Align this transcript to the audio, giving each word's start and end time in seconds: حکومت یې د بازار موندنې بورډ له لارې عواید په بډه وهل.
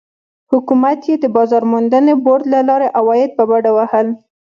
حکومت 0.51 0.99
یې 1.09 1.15
د 1.19 1.25
بازار 1.35 1.63
موندنې 1.71 2.13
بورډ 2.23 2.43
له 2.53 2.59
لارې 2.69 2.87
عواید 2.99 3.31
په 3.37 3.43
بډه 3.49 3.71
وهل. 3.77 4.07